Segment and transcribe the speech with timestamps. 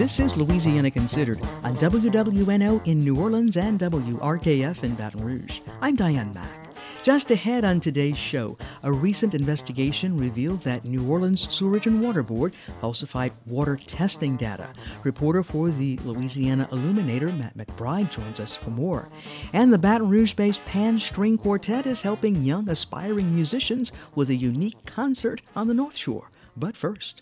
[0.00, 5.60] This is Louisiana Considered on WWNO in New Orleans and WRKF in Baton Rouge.
[5.82, 6.68] I'm Diane Mack.
[7.02, 12.22] Just ahead on today's show, a recent investigation revealed that New Orleans Sewerage and Water
[12.22, 14.72] Board falsified water testing data.
[15.04, 19.10] Reporter for the Louisiana Illuminator, Matt McBride, joins us for more.
[19.52, 24.34] And the Baton Rouge based Pan String Quartet is helping young aspiring musicians with a
[24.34, 26.30] unique concert on the North Shore.
[26.56, 27.20] But first,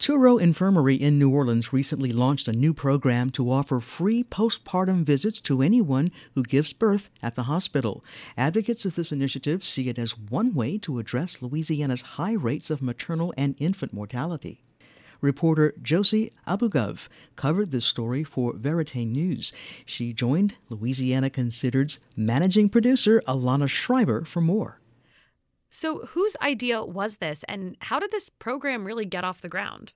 [0.00, 5.42] Touro Infirmary in New Orleans recently launched a new program to offer free postpartum visits
[5.42, 8.02] to anyone who gives birth at the hospital.
[8.34, 12.80] Advocates of this initiative see it as one way to address Louisiana's high rates of
[12.80, 14.62] maternal and infant mortality.
[15.20, 19.52] Reporter Josie Abugov covered this story for Verite News.
[19.84, 24.80] She joined Louisiana Considered's managing producer Alana Schreiber for more.
[25.72, 29.92] So, whose idea was this, and how did this program really get off the ground?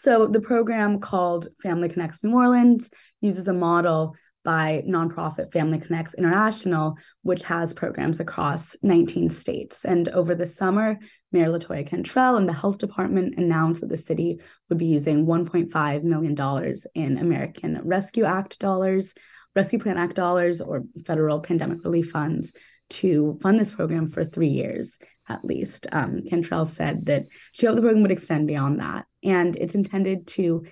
[0.00, 2.88] So, the program called Family Connects New Orleans
[3.20, 9.84] uses a model by nonprofit Family Connects International, which has programs across 19 states.
[9.84, 11.00] And over the summer,
[11.32, 16.02] Mayor Latoya Cantrell and the health department announced that the city would be using $1.5
[16.04, 19.14] million in American Rescue Act dollars,
[19.56, 22.52] Rescue Plan Act dollars, or federal pandemic relief funds
[22.90, 25.86] to fund this program for three years at least.
[25.92, 30.26] Um, Cantrell said that she hoped the program would extend beyond that, and it's intended
[30.28, 30.64] to.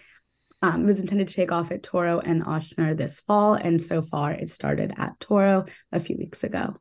[0.62, 4.00] Um, it was intended to take off at Touro and Ochsner this fall, and so
[4.00, 6.76] far it started at Touro a few weeks ago.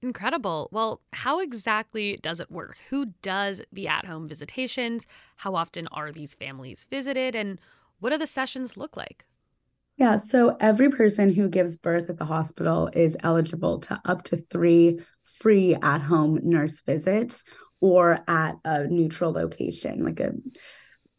[0.00, 0.68] Incredible.
[0.72, 2.76] Well, how exactly does it work?
[2.88, 5.06] Who does the at home visitations?
[5.36, 7.34] How often are these families visited?
[7.34, 7.60] And
[8.00, 9.24] what do the sessions look like?
[9.96, 14.38] Yeah, so every person who gives birth at the hospital is eligible to up to
[14.50, 15.00] three
[15.38, 17.44] free at home nurse visits
[17.80, 20.32] or at a neutral location, like a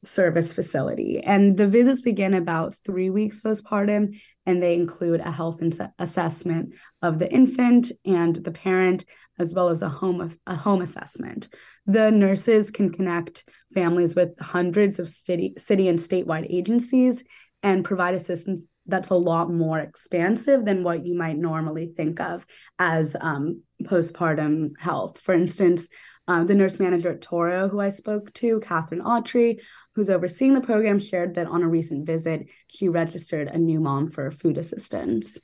[0.03, 1.19] service facility.
[1.19, 5.61] And the visits begin about three weeks postpartum, and they include a health
[5.97, 9.05] assessment of the infant and the parent,
[9.39, 11.47] as well as a home a home assessment.
[11.85, 17.23] The nurses can connect families with hundreds of city, city and statewide agencies
[17.63, 22.45] and provide assistance that's a lot more expansive than what you might normally think of
[22.79, 25.19] as um, postpartum health.
[25.19, 25.87] For instance,
[26.27, 29.59] uh, the nurse manager at Touro, who I spoke to, Catherine Autry,
[29.93, 34.09] who's overseeing the program, shared that on a recent visit, she registered a new mom
[34.09, 35.37] for food assistance.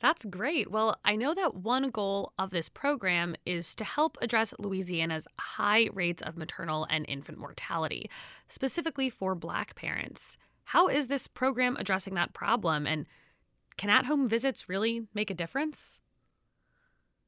[0.00, 0.70] That's great.
[0.70, 5.90] Well, I know that one goal of this program is to help address Louisiana's high
[5.92, 8.10] rates of maternal and infant mortality,
[8.48, 10.38] specifically for Black parents.
[10.70, 12.86] How is this program addressing that problem?
[12.86, 13.06] And
[13.76, 15.98] can at home visits really make a difference?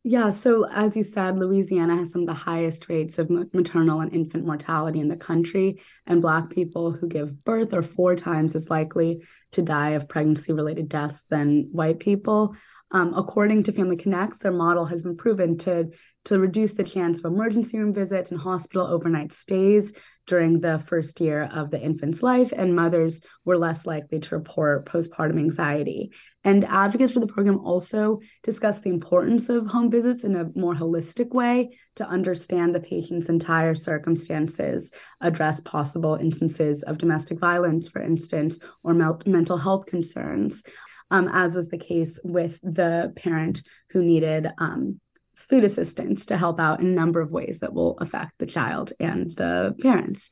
[0.05, 4.15] Yeah, so as you said, Louisiana has some of the highest rates of maternal and
[4.15, 8.71] infant mortality in the country, and Black people who give birth are four times as
[8.71, 12.55] likely to die of pregnancy related deaths than white people.
[12.93, 15.91] Um, according to Family Connects, their model has been proven to,
[16.27, 19.93] to reduce the chance of emergency room visits and hospital overnight stays
[20.27, 24.87] during the first year of the infant's life, and mothers were less likely to report
[24.87, 26.13] postpartum anxiety.
[26.45, 30.75] And advocates for the program also discuss the importance of home visits in a more
[30.75, 34.91] holistic way to understand the patient's entire circumstances,
[35.21, 40.63] address possible instances of domestic violence, for instance, or mental health concerns.
[41.11, 44.99] Um, as was the case with the parent who needed um,
[45.49, 48.93] food assistance to help out in a number of ways that will affect the child
[49.01, 50.31] and the parents.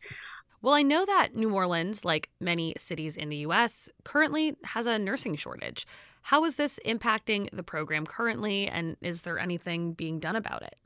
[0.62, 4.98] Well, I know that New Orleans, like many cities in the US, currently has a
[4.98, 5.86] nursing shortage.
[6.22, 10.76] How is this impacting the program currently, and is there anything being done about it?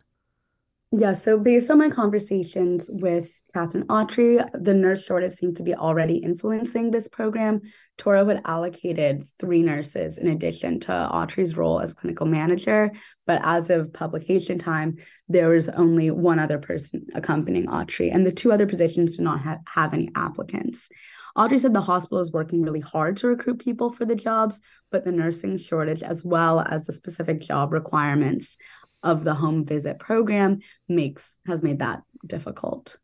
[0.97, 5.75] Yeah, so based on my conversations with Catherine Autry, the nurse shortage seemed to be
[5.75, 7.63] already influencing this program.
[7.99, 12.93] Touro had allocated three nurses in addition to Autry's role as clinical manager,
[13.27, 14.99] but as of publication time,
[15.29, 19.41] there was only one other person accompanying Autry, and the two other positions did not
[19.41, 20.89] have, have any applicants.
[21.37, 24.61] Autry said the hospital is working really hard to recruit people for the jobs,
[24.93, 28.57] but the nursing shortage, as well as the specific job requirements
[29.05, 30.59] of the home visit program,
[30.89, 32.97] makes has made that difficult.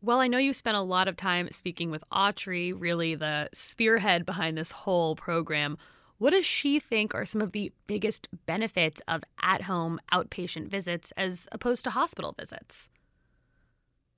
[0.00, 4.24] Well, I know you spent a lot of time speaking with Autry, really the spearhead
[4.24, 5.76] behind this whole program.
[6.16, 11.12] What does she think are some of the biggest benefits of at home outpatient visits
[11.18, 12.88] as opposed to hospital visits?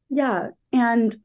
[0.09, 0.51] Yeah.
[0.73, 1.17] And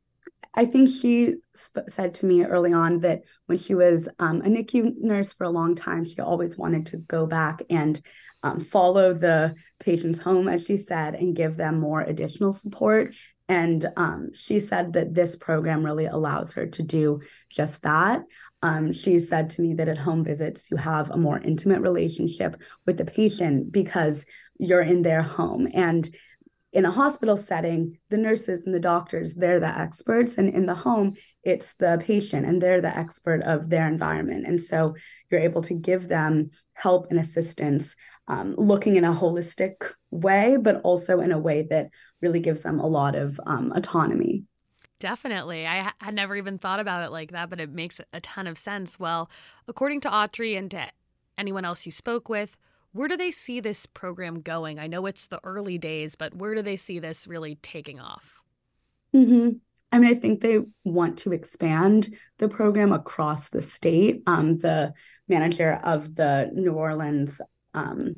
[0.53, 4.45] I think she sp- said to me early on that when she was um, a
[4.45, 8.01] NICU nurse for a long time, she always wanted to go back and
[8.44, 13.13] um, follow the patients home, as she said, and give them more additional support
[13.50, 18.23] And um, she said that this program really allows her to do just that.
[18.62, 22.59] Um, she said to me that at home visits, you have a more intimate relationship
[22.85, 24.25] with the patient because
[24.59, 25.68] you're in their home.
[25.73, 26.09] And
[26.77, 30.38] in a hospital setting, the nurses and the doctors, they're the experts.
[30.38, 34.45] And in the home, it's the patient and they're the expert of their environment.
[34.45, 34.95] And so
[35.31, 37.95] you're able to give them help and assistance,
[38.27, 41.89] um, looking in a holistic way, but also in a way that
[42.21, 44.44] really gives them a lot of um, autonomy.
[45.00, 45.65] Definitely.
[45.65, 48.59] I had never even thought about it like that, but it makes a ton of
[48.59, 49.00] sense.
[49.00, 49.31] Well,
[49.68, 50.89] according to Autry and to
[51.39, 52.56] anyone else you spoke with,
[52.97, 54.79] where do they see this program going?
[54.79, 58.41] I know it's the early days, but where do they see this really taking off?
[59.15, 59.57] Mm-hmm.
[59.91, 64.23] I mean, I think they want to expand the program across the state.
[64.27, 64.94] Um, the
[65.27, 67.39] manager of the New Orleans
[67.73, 68.15] um,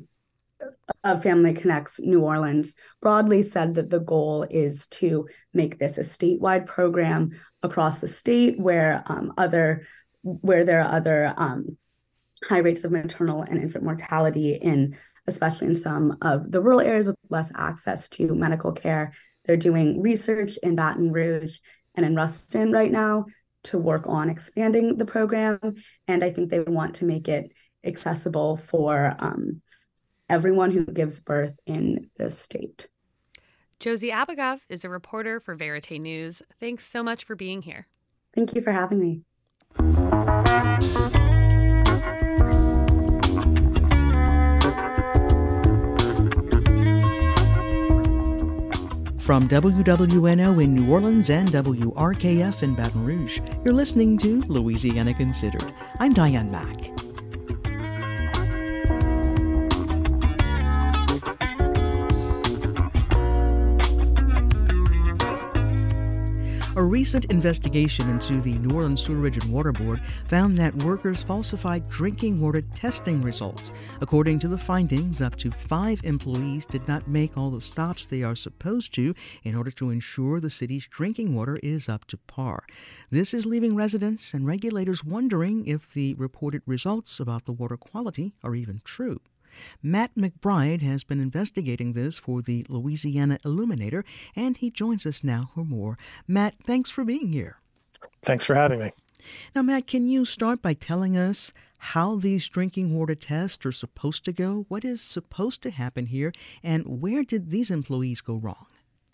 [1.04, 6.02] of Family Connects New Orleans broadly said that the goal is to make this a
[6.02, 7.30] statewide program
[7.62, 9.86] across the state where um, other
[10.22, 11.78] where there are other um,
[12.44, 14.96] high rates of maternal and infant mortality in
[15.26, 19.12] especially in some of the rural areas with less access to medical care.
[19.44, 21.58] They're doing research in Baton Rouge
[21.94, 23.26] and in Ruston right now
[23.64, 25.58] to work on expanding the program.
[26.08, 27.52] And I think they want to make it
[27.84, 29.62] accessible for um,
[30.28, 32.88] everyone who gives birth in the state.
[33.78, 36.42] Josie Abugov is a reporter for Verite News.
[36.58, 37.86] Thanks so much for being here.
[38.34, 40.39] Thank you for having me.
[49.20, 55.74] From WWNO in New Orleans and WRKF in Baton Rouge, you're listening to Louisiana Considered.
[55.98, 57.09] I'm Diane Mack.
[66.80, 71.86] A recent investigation into the New Orleans Sewerage and Water Board found that workers falsified
[71.90, 73.70] drinking water testing results.
[74.00, 78.22] According to the findings, up to five employees did not make all the stops they
[78.22, 82.64] are supposed to in order to ensure the city's drinking water is up to par.
[83.10, 88.32] This is leaving residents and regulators wondering if the reported results about the water quality
[88.42, 89.20] are even true.
[89.82, 94.04] Matt McBride has been investigating this for the Louisiana Illuminator,
[94.34, 95.98] and he joins us now for more.
[96.26, 97.60] Matt, thanks for being here.
[98.22, 98.92] Thanks for having me.
[99.54, 104.24] Now, Matt, can you start by telling us how these drinking water tests are supposed
[104.24, 104.66] to go?
[104.68, 106.32] What is supposed to happen here,
[106.62, 108.66] and where did these employees go wrong?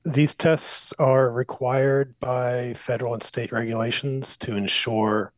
[0.05, 5.33] These tests are required by federal and state regulations to ensure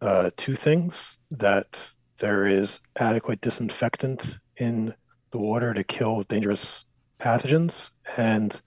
[0.00, 4.94] uh, two things that there is adequate disinfectant in
[5.30, 6.84] the water to kill dangerous
[7.18, 8.60] pathogens and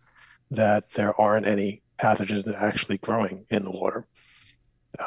[0.51, 4.05] that there aren't any pathogens actually growing in the water.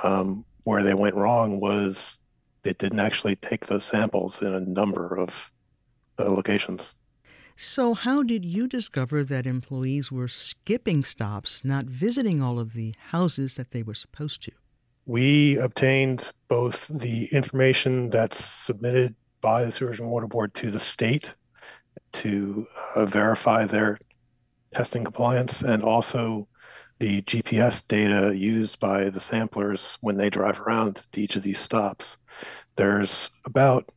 [0.02, 2.20] Um, where they went wrong was
[2.62, 5.50] they didn't actually take those samples in a number of
[6.18, 6.94] uh, locations.
[7.56, 12.94] So, how did you discover that employees were skipping stops, not visiting all of the
[13.08, 14.52] houses that they were supposed to?
[15.06, 20.78] We obtained both the information that's submitted by the Sewage and Water Board to the
[20.78, 21.34] state
[22.12, 23.98] to uh, verify their
[24.72, 26.46] testing compliance and also
[26.98, 31.58] the GPS data used by the samplers when they drive around to each of these
[31.58, 32.18] stops.
[32.76, 33.90] There's about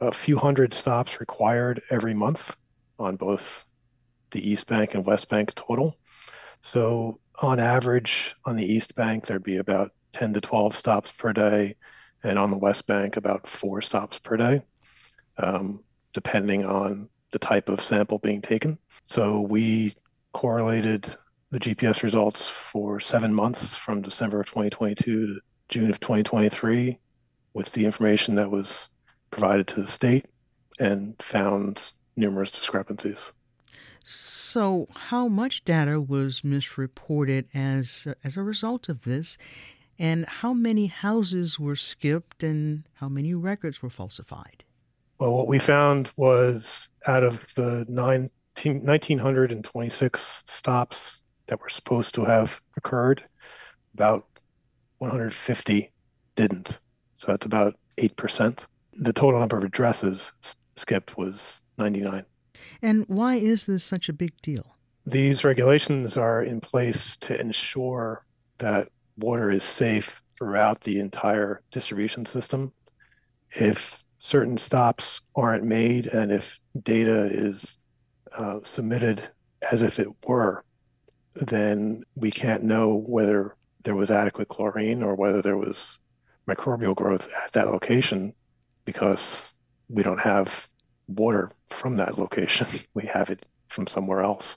[0.00, 2.56] a few hundred stops required every month
[2.98, 3.64] on both
[4.30, 5.96] the East Bank and West Bank total.
[6.62, 11.32] So, on average, on the East Bank, there'd be about 10 to 12 stops per
[11.32, 11.76] day,
[12.22, 14.62] and on the West Bank, about four stops per day,
[15.38, 18.78] um, depending on the type of sample being taken.
[19.02, 19.94] So we
[20.32, 21.06] correlated
[21.50, 26.98] the GPS results for seven months from December of 2022 to June of 2023
[27.52, 28.88] with the information that was
[29.30, 30.26] provided to the state
[30.78, 33.32] and found numerous discrepancies.
[34.06, 39.38] So, how much data was misreported as as a result of this,
[39.98, 44.64] and how many houses were skipped and how many records were falsified?
[45.18, 48.30] Well, what we found was out of the 19,
[48.84, 53.22] 1,926 stops that were supposed to have occurred,
[53.94, 54.26] about
[54.98, 55.92] 150
[56.34, 56.80] didn't.
[57.14, 58.66] So that's about 8%.
[58.94, 60.32] The total number of addresses
[60.76, 62.24] skipped was 99.
[62.82, 64.76] And why is this such a big deal?
[65.06, 68.24] These regulations are in place to ensure
[68.58, 72.72] that water is safe throughout the entire distribution system.
[73.52, 77.78] If certain stops aren't made and if data is
[78.36, 79.28] uh, submitted
[79.70, 80.64] as if it were,
[81.34, 85.98] then we can't know whether there was adequate chlorine or whether there was
[86.48, 88.32] microbial growth at that location
[88.84, 89.52] because
[89.88, 90.68] we don't have
[91.08, 92.66] water from that location.
[92.94, 94.56] We have it from somewhere else.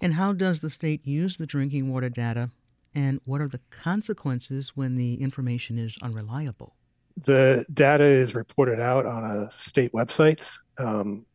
[0.00, 2.50] And how does the state use the drinking water data?
[2.94, 6.76] And what are the consequences when the information is unreliable?
[7.16, 11.26] The data is reported out on a state website um,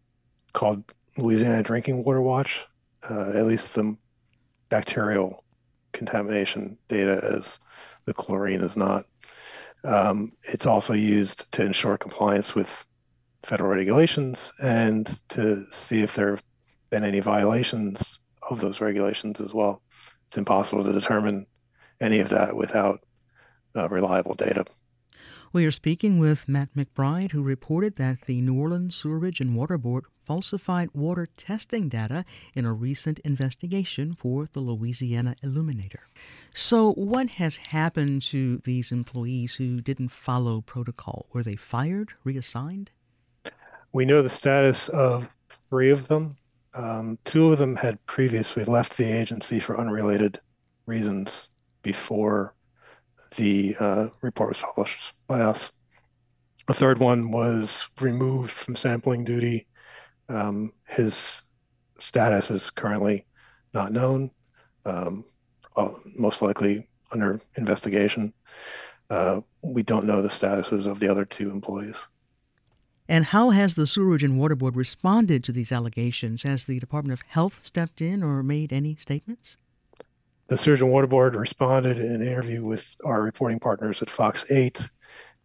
[0.53, 0.83] called
[1.17, 2.65] Louisiana Drinking Water Watch.
[3.09, 3.95] Uh, at least the
[4.69, 5.43] bacterial
[5.93, 7.59] contamination data as
[8.05, 9.05] the chlorine is not.
[9.83, 12.85] Um, it's also used to ensure compliance with
[13.43, 16.43] federal regulations and to see if there have
[16.89, 19.81] been any violations of those regulations as well.
[20.29, 21.47] It's impossible to determine
[21.99, 23.03] any of that without
[23.75, 24.63] uh, reliable data.
[25.51, 29.79] We are speaking with Matt McBride, who reported that the New Orleans Sewerage and Water
[29.79, 36.01] Board falsified water testing data in a recent investigation for the Louisiana Illuminator.
[36.53, 41.25] So, what has happened to these employees who didn't follow protocol?
[41.33, 42.91] Were they fired, reassigned?
[43.91, 46.37] We know the status of three of them.
[46.73, 50.39] Um, two of them had previously left the agency for unrelated
[50.85, 51.49] reasons
[51.81, 52.53] before
[53.35, 55.71] the uh, report was published by us.
[56.67, 59.67] A third one was removed from sampling duty.
[60.27, 61.43] Um, his
[61.99, 63.25] status is currently
[63.73, 64.31] not known,
[64.85, 65.25] um,
[65.75, 68.33] uh, most likely under investigation.
[69.09, 71.97] Uh, we don't know the statuses of the other two employees.
[73.09, 76.43] And how has the Sewerage and Water Board responded to these allegations?
[76.43, 79.57] Has the Department of Health stepped in or made any statements?
[80.45, 84.45] The Sewerage and Water Board responded in an interview with our reporting partners at Fox
[84.51, 84.87] 8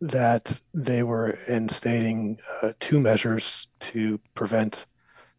[0.02, 4.84] that they were instating uh, two measures to prevent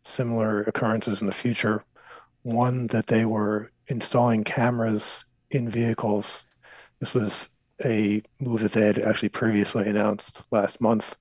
[0.01, 1.85] similar occurrences in the future.
[2.41, 6.47] One, that they were installing cameras in vehicles.
[6.99, 7.49] This was
[7.83, 11.15] a move that they had actually previously announced last month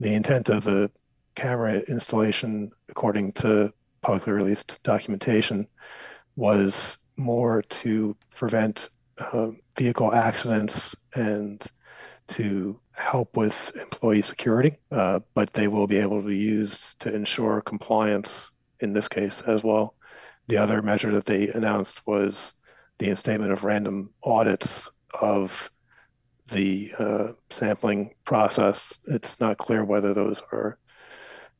[0.00, 0.90] the intent of the
[1.34, 5.66] camera installation, according to publicly released documentation,
[6.36, 8.88] was more to prevent
[9.18, 11.64] uh, vehicle accidents and
[12.28, 17.14] to help with employee security, uh, but they will be able to be used to
[17.14, 19.94] ensure compliance in this case as well.
[20.46, 22.54] The other measure that they announced was
[22.98, 24.90] the instatement of random audits
[25.20, 25.70] of
[26.48, 30.78] the uh, sampling process, it's not clear whether those are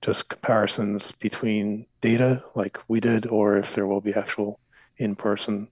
[0.01, 4.61] just comparisons between data like we did or if there will be actual
[4.99, 5.69] in-person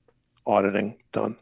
[0.46, 1.36] auditing done.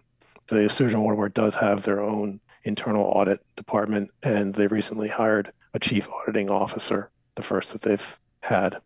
[0.49, 5.79] The Surgeon Water does have their own internal audit department and they recently hired a
[5.79, 8.81] chief auditing officer, the first that they've had.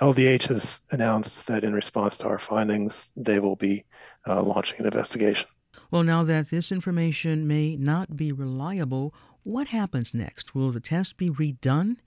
[0.00, 3.84] LDH has announced that in response to our findings, they will be
[4.26, 5.48] uh, launching an investigation.
[5.92, 10.54] Well, now that this information may not be reliable, what happens next?
[10.54, 11.98] Will the test be redone?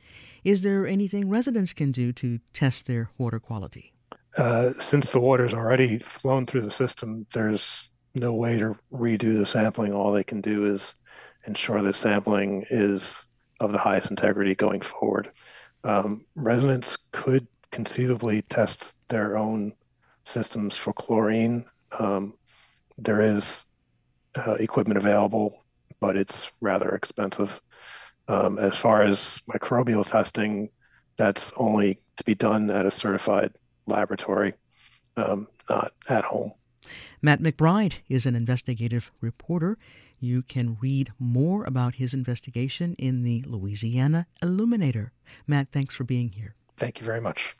[0.44, 3.94] Is there anything residents can do to test their water quality?
[4.38, 9.46] Uh, since the water's already flown through the system, there's no way to redo the
[9.46, 9.94] sampling.
[9.94, 10.96] All they can do is
[11.46, 13.28] ensure that sampling is
[13.60, 15.30] of the highest integrity going forward.
[15.84, 19.74] Um, residents could conceivably test their own
[20.24, 21.66] systems for chlorine.
[22.00, 22.34] Um,
[22.98, 23.65] there is
[24.36, 25.64] uh, equipment available,
[26.00, 27.62] but it's rather expensive.
[28.28, 30.70] Um, as far as microbial testing,
[31.18, 33.54] that's only to be done at a certified
[33.88, 34.54] laboratory,
[35.18, 36.52] um, not at home.
[37.22, 39.78] Matt McBride is an investigative reporter.
[40.20, 45.12] You can read more about his investigation in the Louisiana Illuminator.
[45.48, 46.56] Matt, thanks for being here.
[46.78, 47.56] Thank you very much.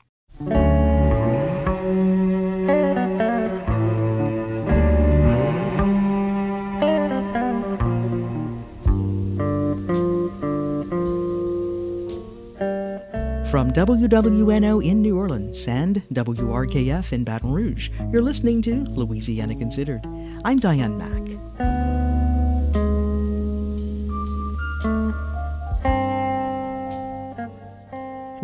[13.56, 20.06] From WWNO in New Orleans and WRKF in Baton Rouge, you're listening to Louisiana Considered.
[20.44, 22.05] I'm Diane Mack.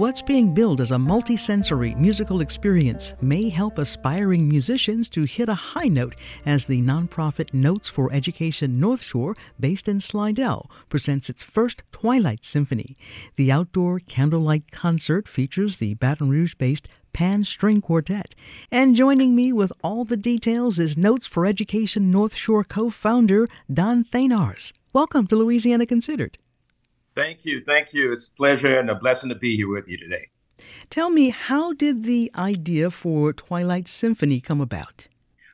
[0.01, 5.53] What's being billed as a multisensory musical experience may help aspiring musicians to hit a
[5.53, 11.43] high note as the nonprofit Notes for Education North Shore, based in Slidell, presents its
[11.43, 12.97] first Twilight Symphony.
[13.35, 18.33] The outdoor candlelight concert features the Baton Rouge based Pan String Quartet.
[18.71, 23.45] And joining me with all the details is Notes for Education North Shore co founder
[23.71, 24.73] Don Thanars.
[24.93, 26.39] Welcome to Louisiana Considered.
[27.15, 27.63] Thank you.
[27.65, 28.11] Thank you.
[28.11, 30.27] It's a pleasure and a blessing to be here with you today.
[30.89, 35.07] Tell me, how did the idea for Twilight Symphony come about?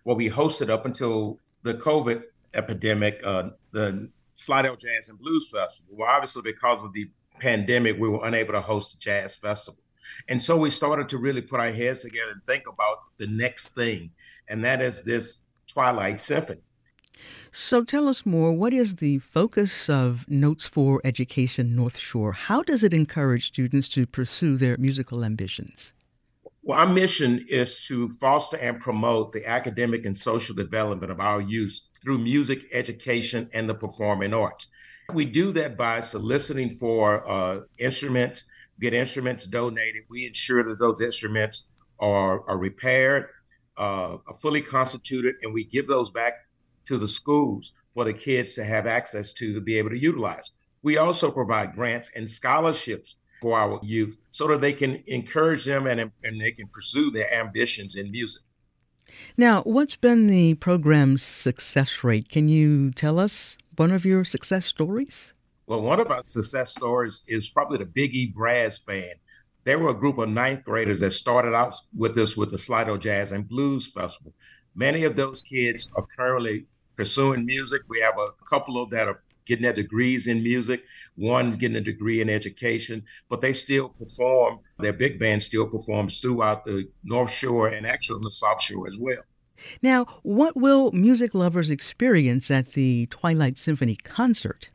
[0.03, 2.23] Well, we hosted up until the COVID
[2.53, 5.95] epidemic, uh, the Slidell Jazz and Blues Festival.
[5.95, 7.09] Well, obviously, because of the
[7.39, 9.79] pandemic, we were unable to host a jazz festival.
[10.27, 13.69] And so we started to really put our heads together and think about the next
[13.69, 14.11] thing,
[14.47, 16.61] and that is this Twilight Symphony.
[17.51, 18.51] So tell us more.
[18.51, 22.33] What is the focus of Notes for Education North Shore?
[22.33, 25.93] How does it encourage students to pursue their musical ambitions?
[26.63, 31.39] Well, our mission is to foster and promote the academic and social development of our
[31.39, 34.67] youth through music education and the performing arts.
[35.13, 38.43] We do that by soliciting for uh, instruments,
[38.81, 40.03] get instruments donated.
[40.09, 41.63] We ensure that those instruments
[41.99, 43.27] are, are repaired,
[43.77, 46.33] uh, are fully constituted, and we give those back
[46.87, 50.51] to the schools for the kids to have access to to be able to utilize.
[50.83, 55.87] We also provide grants and scholarships for our youth so that they can encourage them
[55.87, 58.43] and, and they can pursue their ambitions in music.
[59.37, 62.29] Now, what's been the program's success rate?
[62.29, 65.33] Can you tell us one of your success stories?
[65.65, 69.15] Well, one of our success stories is probably the Big E Brass Band.
[69.63, 72.97] They were a group of ninth graders that started out with us with the Slidell
[72.97, 74.33] Jazz and Blues Festival.
[74.75, 77.83] Many of those kids are currently pursuing music.
[77.87, 80.83] We have a couple of that are getting their degrees in music,
[81.15, 86.19] one getting a degree in education, but they still perform, their big band still performs
[86.19, 89.23] throughout the North Shore and actually on the South Shore as well.
[89.81, 94.69] Now, what will music lovers experience at the Twilight Symphony concert?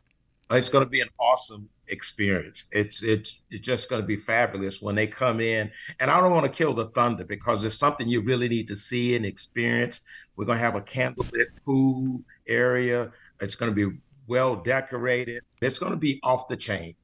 [0.50, 2.64] It's going to be an awesome experience.
[2.72, 5.70] It's it's it's just going to be fabulous when they come in.
[6.00, 8.76] And I don't want to kill the thunder because it's something you really need to
[8.76, 10.00] see and experience.
[10.34, 13.12] We're going to have a candlelit pool area.
[13.40, 13.96] It's going to be
[14.26, 15.44] well decorated.
[15.60, 16.94] It's going to be off the chain.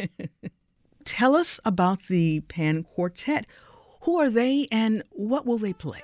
[1.04, 3.46] Tell us about the Pan Quartet.
[4.02, 6.02] Who are they and what will they play?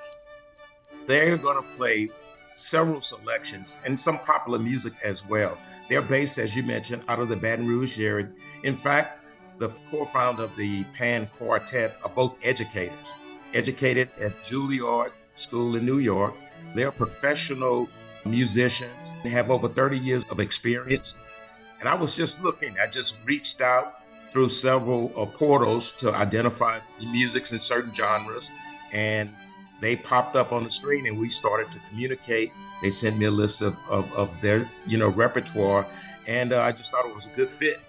[1.06, 2.10] They're going to play
[2.56, 5.58] several selections and some popular music as well.
[5.88, 8.28] They're based, as you mentioned, out of the Baton Rouge area.
[8.62, 9.24] In fact,
[9.58, 13.06] the co-founder of the Pan Quartet are both educators,
[13.52, 16.34] educated at Juilliard School in New York.
[16.74, 17.88] They're professional
[18.24, 19.12] musicians.
[19.22, 21.16] They have over 30 years of experience.
[21.80, 24.00] And I was just looking, I just reached out
[24.32, 28.50] through several uh, portals to identify the musics in certain genres.
[28.92, 29.30] And
[29.80, 32.52] they popped up on the screen and we started to communicate.
[32.82, 35.86] They sent me a list of, of, of their, you know, repertoire.
[36.26, 37.80] And uh, I just thought it was a good fit.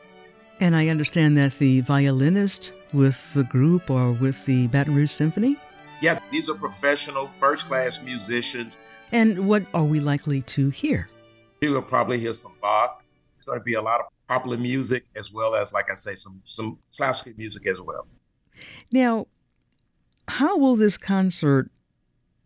[0.60, 5.58] And I understand that the violinist with the group or with the Baton Rouge Symphony?
[6.02, 8.78] Yeah, these are professional, first class musicians.
[9.12, 11.10] And what are we likely to hear?
[11.62, 13.04] You will probably hear some Bach.
[13.38, 16.15] It's going to be a lot of popular music as well as, like I say,
[16.15, 18.08] some some classical music as well.
[18.91, 19.28] Now,
[20.28, 21.69] how will this concert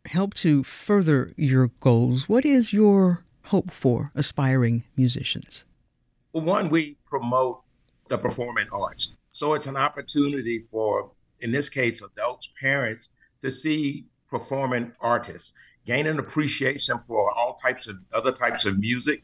[0.10, 2.28] help to further your goals?
[2.28, 5.66] What is your hope for aspiring musicians?
[6.34, 7.62] Well, one, we promote
[8.08, 9.16] the performing arts.
[9.32, 13.10] So it's an opportunity for, in this case, adults, parents
[13.42, 15.54] to see performing artists,
[15.86, 19.24] gain an appreciation for all types of other types of music.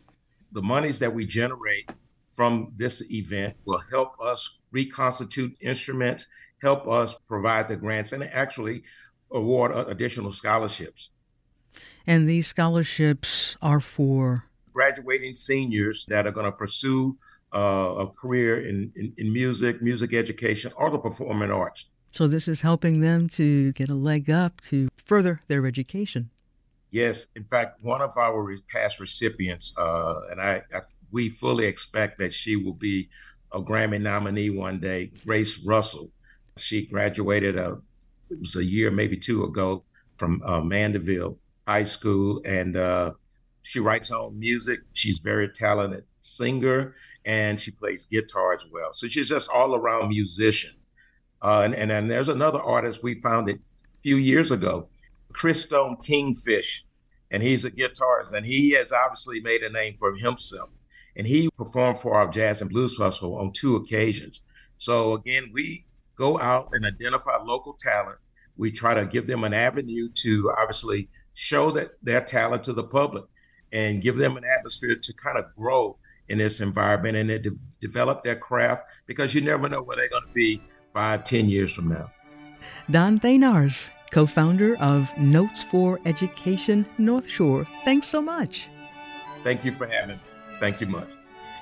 [0.51, 1.91] The monies that we generate
[2.29, 6.27] from this event will help us reconstitute instruments,
[6.61, 8.83] help us provide the grants, and actually
[9.31, 11.09] award additional scholarships.
[12.07, 17.17] And these scholarships are for graduating seniors that are going to pursue
[17.53, 21.85] uh, a career in, in, in, music, music education, or the performing arts.
[22.11, 26.29] So this is helping them to get a leg up to further their education.
[26.91, 32.19] Yes, in fact, one of our past recipients, uh, and I, I, we fully expect
[32.19, 33.09] that she will be
[33.51, 35.11] a Grammy nominee one day.
[35.25, 36.09] Grace Russell,
[36.57, 37.75] she graduated a, uh,
[38.29, 39.83] it was a year, maybe two ago,
[40.17, 43.11] from uh, Mandeville High School, and uh,
[43.61, 44.81] she writes her own music.
[44.93, 48.93] She's very talented singer, and she plays guitar as well.
[48.93, 50.75] So she's just all around musician.
[51.41, 53.59] Uh, and, and then there's another artist we found it
[53.95, 54.87] a few years ago,
[55.33, 56.83] Christone Kingfish,
[57.29, 60.71] and he's a guitarist, and he has obviously made a name for himself.
[61.15, 64.41] And he performed for our Jazz and Blues Festival on two occasions.
[64.77, 65.84] So again, we
[66.15, 68.17] go out and identify local talent.
[68.57, 72.83] We try to give them an avenue to obviously show that their talent to the
[72.83, 73.25] public
[73.71, 75.97] and give them an atmosphere to kind of grow
[76.29, 77.51] in this environment and de-
[77.81, 80.61] develop their craft because you never know where they're going to be
[80.93, 82.09] five, ten years from now.
[82.89, 87.67] Don Thanars, co founder of Notes for Education North Shore.
[87.83, 88.67] Thanks so much.
[89.43, 90.21] Thank you for having me.
[90.59, 91.09] Thank you much.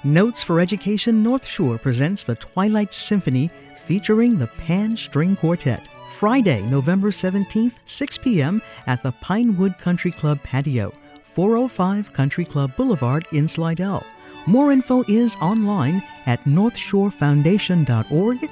[0.05, 3.49] Notes for Education North Shore presents the Twilight Symphony
[3.87, 8.61] featuring the Pan String Quartet Friday, November 17th, 6 p.m.
[8.87, 10.91] at the Pinewood Country Club patio,
[11.33, 14.05] 405 Country Club Boulevard in Slidell.
[14.45, 18.49] More info is online at northshorefoundation.org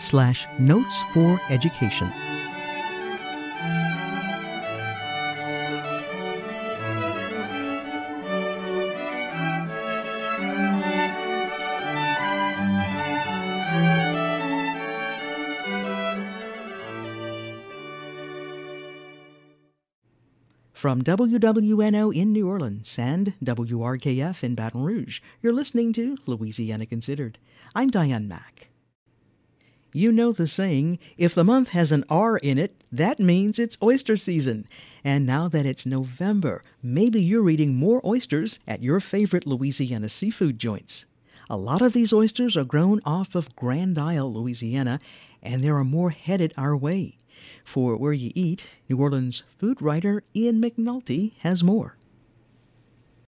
[0.00, 2.10] slash notes for education.
[20.84, 27.38] From WWNO in New Orleans and WRKF in Baton Rouge, you're listening to Louisiana Considered.
[27.74, 28.68] I'm Diane Mack.
[29.94, 33.78] You know the saying, if the month has an R in it, that means it's
[33.82, 34.68] oyster season.
[35.02, 40.58] And now that it's November, maybe you're eating more oysters at your favorite Louisiana seafood
[40.58, 41.06] joints.
[41.48, 44.98] A lot of these oysters are grown off of Grand Isle, Louisiana,
[45.42, 47.16] and there are more headed our way.
[47.64, 51.96] For Where You Eat, New Orleans food writer Ian McNulty has more.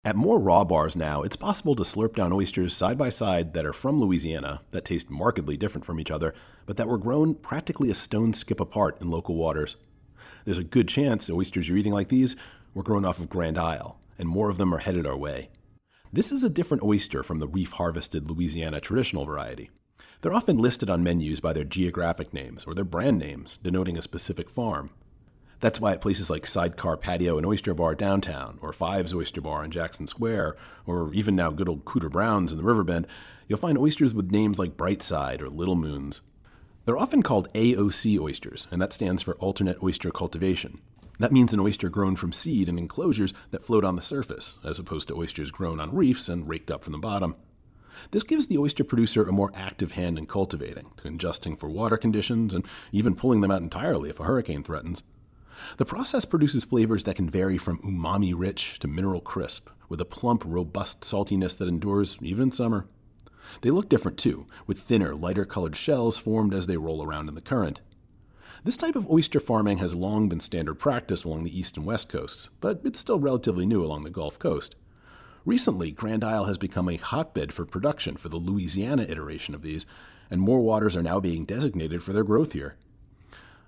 [0.02, 3.66] At more raw bars now, it's possible to slurp down oysters side by side that
[3.66, 6.32] are from Louisiana, that taste markedly different from each other,
[6.64, 9.76] but that were grown practically a stone skip apart in local waters.
[10.46, 12.34] There's a good chance the oysters you're eating like these
[12.72, 15.50] were grown off of Grand Isle, and more of them are headed our way.
[16.12, 19.70] This is a different oyster from the reef harvested Louisiana traditional variety.
[20.22, 24.02] They're often listed on menus by their geographic names or their brand names, denoting a
[24.02, 24.90] specific farm.
[25.61, 29.64] That's why at places like Sidecar Patio and Oyster Bar downtown, or Fives Oyster Bar
[29.64, 30.56] in Jackson Square,
[30.87, 33.06] or even now good old Cooter Brown's in the Riverbend,
[33.48, 36.20] you'll find oysters with names like Brightside or Little Moons.
[36.85, 40.80] They're often called AOC oysters, and that stands for Alternate Oyster Cultivation.
[41.18, 44.78] That means an oyster grown from seed in enclosures that float on the surface, as
[44.78, 47.35] opposed to oysters grown on reefs and raked up from the bottom.
[48.10, 52.54] This gives the oyster producer a more active hand in cultivating, adjusting for water conditions,
[52.54, 55.02] and even pulling them out entirely if a hurricane threatens.
[55.76, 60.06] The process produces flavors that can vary from umami rich to mineral crisp, with a
[60.06, 62.86] plump, robust saltiness that endures even in summer.
[63.62, 67.34] They look different too, with thinner, lighter colored shells formed as they roll around in
[67.34, 67.80] the current.
[68.62, 72.08] This type of oyster farming has long been standard practice along the east and west
[72.08, 74.76] coasts, but it's still relatively new along the Gulf Coast.
[75.46, 79.87] Recently, Grand Isle has become a hotbed for production for the Louisiana iteration of these,
[80.31, 82.76] and more waters are now being designated for their growth here.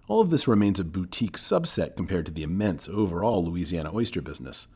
[0.07, 4.67] All of this remains a boutique subset compared to the immense overall Louisiana oyster business.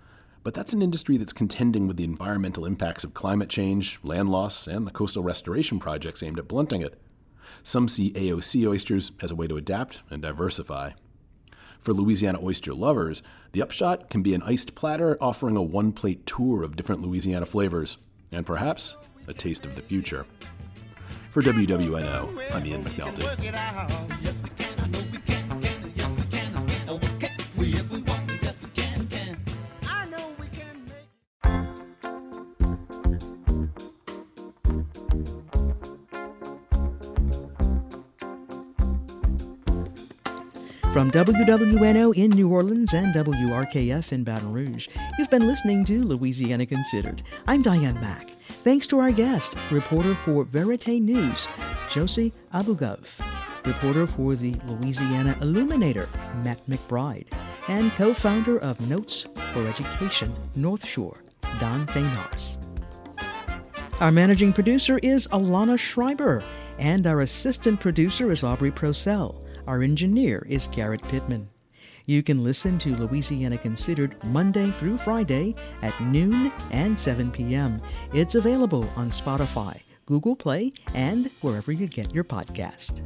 [0.42, 4.66] But that's an industry that's contending with the environmental impacts of climate change, land loss,
[4.66, 6.98] and the coastal restoration projects aimed at blunting it.
[7.62, 10.92] Some see AOC oysters as a way to adapt and diversify.
[11.80, 16.26] For Louisiana oyster lovers, the upshot can be an iced platter offering a one plate
[16.26, 17.96] tour of different Louisiana flavors,
[18.32, 18.96] and perhaps
[19.28, 20.26] a taste of the future.
[21.30, 23.24] For WWNO, I'm Ian McNulty.
[40.96, 46.64] From WWNO in New Orleans and WRKF in Baton Rouge, you've been listening to Louisiana
[46.64, 47.22] Considered.
[47.46, 48.30] I'm Diane Mack.
[48.48, 51.48] Thanks to our guest, reporter for Verite News,
[51.90, 53.20] Josie Abugov,
[53.66, 56.08] reporter for the Louisiana Illuminator,
[56.42, 57.26] Matt McBride,
[57.68, 61.22] and co founder of Notes for Education North Shore,
[61.60, 62.56] Don Thanars.
[64.00, 66.42] Our managing producer is Alana Schreiber,
[66.78, 69.42] and our assistant producer is Aubrey Procell.
[69.66, 71.48] Our engineer is Garrett Pittman.
[72.06, 77.82] You can listen to Louisiana Considered Monday through Friday at noon and 7 p.m.
[78.14, 83.00] It's available on Spotify, Google Play, and wherever you get your podcast.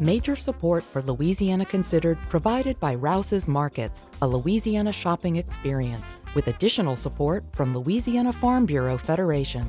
[0.00, 6.94] Major support for Louisiana Considered provided by Rouse's Markets, a Louisiana shopping experience, with additional
[6.94, 9.66] support from Louisiana Farm Bureau Federation.